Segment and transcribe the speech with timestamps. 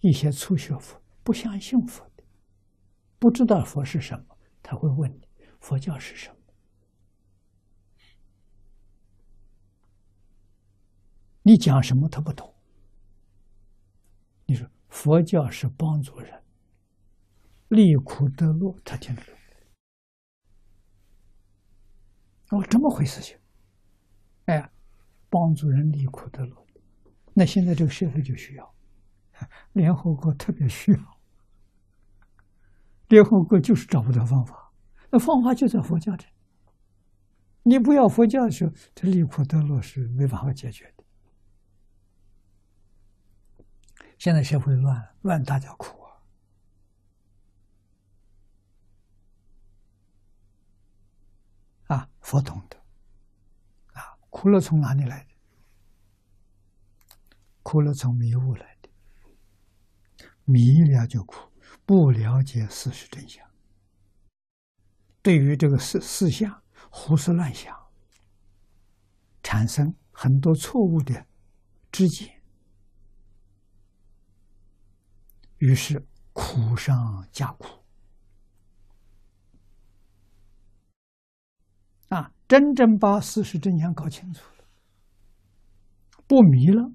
[0.00, 2.24] 一些初学佛不相信佛的，
[3.18, 5.28] 不知道佛是什么，他会问你
[5.60, 6.36] 佛教是什么？
[11.42, 12.54] 你讲什么他不懂。
[14.46, 16.42] 你说佛教是帮助人
[17.68, 19.34] 离苦得乐，他听得懂。
[22.50, 23.36] 哦，这么回事情？
[24.44, 24.70] 哎，
[25.28, 26.66] 帮助人离苦得乐，
[27.34, 28.75] 那现在这个社会就需要，
[29.72, 31.18] 联合国特别需要。
[33.08, 34.72] 联合国就是找不到方法，
[35.10, 36.26] 那方法就在佛教这。
[37.62, 41.04] 你不要佛教的时候，这离苦得乐是没办法解决的。
[44.18, 46.02] 现在社会乱了，乱大家苦
[51.88, 51.96] 啊！
[51.96, 52.76] 啊，佛懂得，
[53.92, 55.30] 啊，苦乐从哪里来的？
[57.62, 58.75] 苦乐从迷雾来，
[60.46, 61.52] 迷了就苦，
[61.84, 63.46] 不了解事实真相，
[65.20, 67.76] 对于这个事事项胡思乱想，
[69.42, 71.26] 产生很多错误的
[71.92, 72.42] 知见。
[75.58, 77.66] 于是苦上加苦
[82.08, 82.32] 啊！
[82.46, 84.64] 真正把事实真相搞清楚了，
[86.28, 86.92] 不迷了，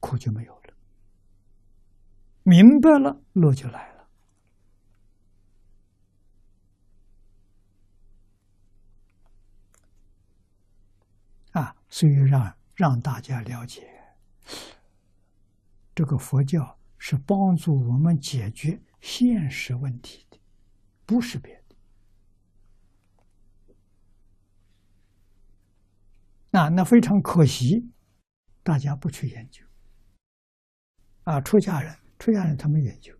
[0.00, 0.59] 苦就没有了；
[2.50, 4.08] 明白了，乐就来了。
[11.52, 11.76] 啊！
[11.88, 13.88] 所以让让大家了解
[15.94, 16.76] 这个佛教。
[17.02, 20.38] 是帮助我们解决现实问题的，
[21.06, 21.74] 不是别的。
[26.50, 27.90] 那那非常可惜，
[28.62, 29.64] 大家不去研究。
[31.24, 33.16] 啊，出家人，出家人他们研究，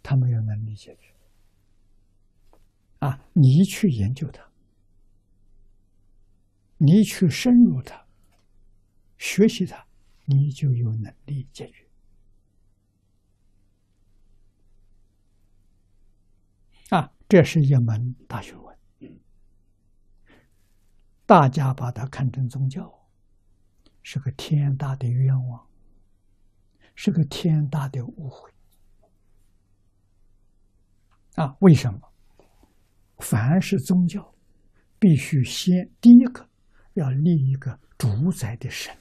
[0.00, 1.12] 他没有能力解决。
[3.00, 4.48] 啊，你去研究它，
[6.78, 8.06] 你去深入它，
[9.18, 9.84] 学习它，
[10.24, 11.84] 你就有能力解决。
[16.90, 18.78] 啊，这是一门大学问，
[21.26, 23.08] 大家把它看成宗教，
[24.04, 25.65] 是个天大的冤枉，
[26.96, 28.50] 是个天大的误会。
[31.36, 32.00] 啊，为什么？
[33.18, 34.34] 凡是宗教，
[34.98, 36.48] 必须先第一个
[36.94, 38.92] 要立一个主宰的神，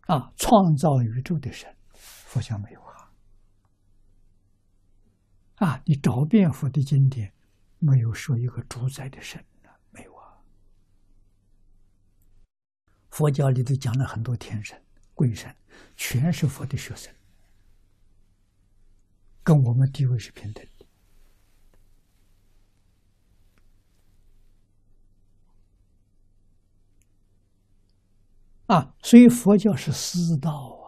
[0.00, 2.86] 啊，创造宇宙的神，佛教没有。
[5.58, 5.82] 啊！
[5.86, 7.34] 你找遍佛的经典，
[7.80, 9.68] 没有说一个主宰的神呢？
[9.90, 10.38] 没有啊。
[13.18, 14.80] 佛教里头讲了很多天神、
[15.12, 15.52] 鬼神，
[15.96, 17.12] 全是佛的学生，
[19.42, 20.86] 跟我们地位是平等的。
[28.72, 30.78] 啊，所以佛教是师道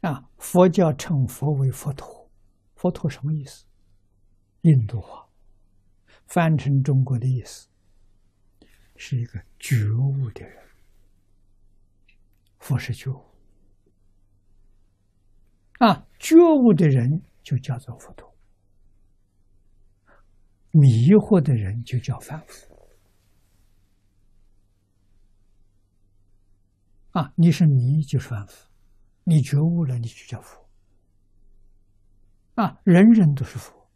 [0.00, 0.06] 啊。
[0.12, 2.30] 啊，佛教称佛为佛陀，
[2.76, 3.64] 佛陀什么意思？
[4.60, 5.28] 印度话，
[6.28, 7.66] 翻成中国的意思，
[9.00, 10.62] 是一个觉悟的人。
[12.58, 13.24] 佛是觉悟，
[15.78, 18.30] 啊，觉悟的人就叫做佛陀，
[20.72, 22.76] 迷惑的人就叫凡夫。
[27.12, 28.68] 啊，你是迷就是凡夫。
[29.24, 30.68] 你觉悟了，你就叫佛
[32.56, 32.78] 啊！
[32.84, 33.88] 人人都是佛，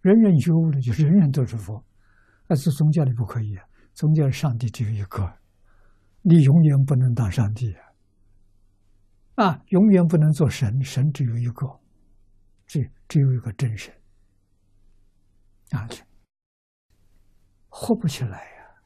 [0.00, 1.84] 人人觉悟了，就人人都是佛。
[2.46, 3.64] 但是宗教里不可以啊，
[3.96, 5.38] 宗教上帝只有一个，
[6.20, 7.74] 你永远不能当上帝
[9.36, 9.46] 啊！
[9.46, 11.80] 啊，永远不能做神，神只有一个，
[12.66, 13.94] 只只有一个真神
[15.70, 15.88] 啊！
[17.70, 18.82] 活不起来呀！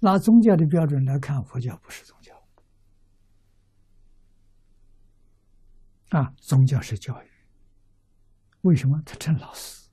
[0.00, 2.36] 拿宗教的标准来看，佛教不是宗教。
[6.10, 7.30] 啊，宗教是教育。
[8.60, 9.88] 为什么他称老师？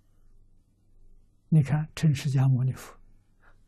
[1.48, 2.94] 你看，称释迦牟尼佛，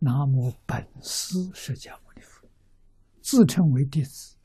[0.05, 2.47] 南无本师释迦牟尼佛，
[3.23, 4.37] 自称为弟子。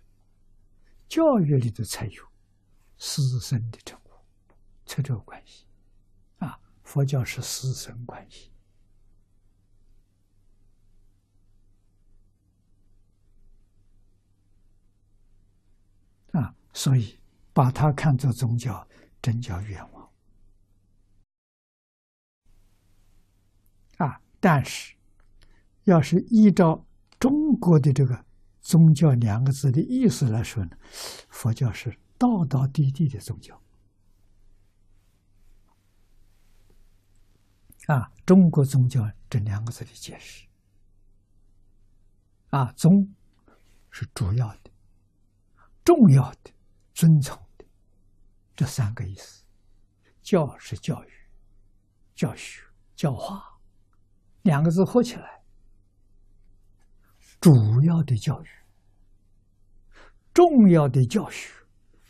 [1.06, 2.24] 教育里头才有
[2.96, 4.10] 师生的称呼，
[4.86, 5.66] 才这个关系。
[6.38, 8.50] 啊，佛教是师生关系。
[16.32, 17.20] 啊，所以。
[17.52, 18.88] 把它看作宗教，
[19.20, 20.08] 真叫冤枉
[23.98, 24.22] 啊！
[24.38, 24.94] 但是，
[25.90, 26.86] 要是依照
[27.18, 28.24] 中国的这个
[28.60, 30.70] 宗教两个字的意思来说呢，
[31.28, 33.60] 佛教是道道地地的宗教。
[37.86, 40.46] 啊，中国宗教这两个字的解释，
[42.50, 43.12] 啊，宗
[43.90, 44.70] 是主要的、
[45.82, 46.52] 重要的、
[46.94, 47.64] 尊崇的
[48.54, 49.42] 这三个意思，
[50.22, 51.08] 教是教育、
[52.14, 52.62] 教学、
[52.94, 53.58] 教化，
[54.42, 55.39] 两个字合起来。
[57.40, 57.50] 主
[57.82, 58.48] 要的教育、
[60.34, 61.50] 重要的教学、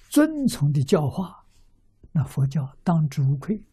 [0.09, 1.47] 尊崇的教化，
[2.11, 3.65] 那佛教当之无愧。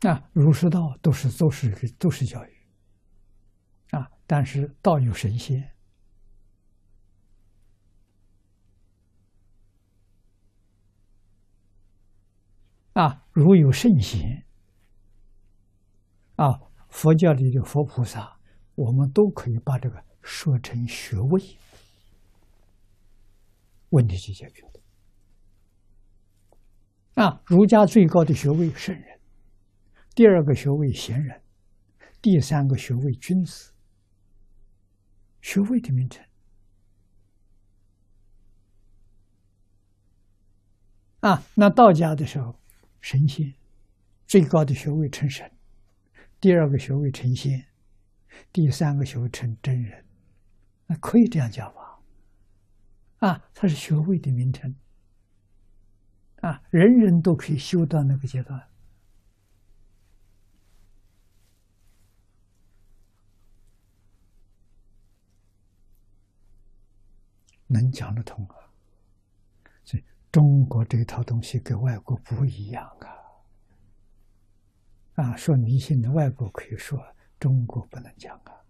[0.00, 2.66] 啊，儒释道都是都是都是教育
[3.92, 5.72] 啊，但是道有神仙
[12.94, 14.44] 啊，儒有圣贤。
[16.36, 18.38] 啊，佛教里的佛菩萨，
[18.74, 21.40] 我们都可以把这个说成学位，
[23.90, 24.70] 问题就解决了。
[27.14, 29.20] 啊，儒家最高的学位圣人，
[30.14, 31.40] 第二个学位贤人，
[32.20, 33.72] 第三个学位君子。
[35.40, 36.24] 学位的名称。
[41.20, 42.58] 啊，那道家的时候，
[43.00, 43.54] 神仙
[44.26, 45.53] 最高的学位称神。
[46.44, 47.64] 第二个学位成仙，
[48.52, 50.04] 第三个学位成真人，
[50.86, 51.98] 那可以这样讲吧？
[53.20, 54.76] 啊，它是学位的名称，
[56.42, 58.62] 啊，人人都可以修到那个阶段，
[67.68, 68.56] 能讲得通啊？
[69.82, 73.23] 所以中国这套东西跟外国不一样啊。
[75.14, 77.00] 啊，说迷信的外国可以说，
[77.38, 78.63] 中国不能讲啊。